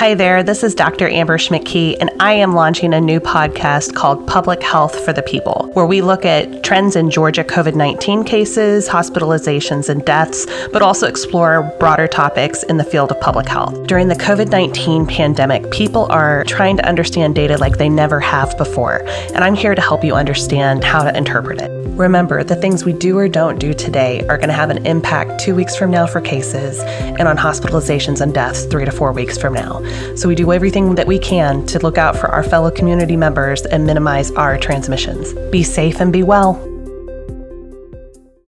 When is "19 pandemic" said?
14.50-15.70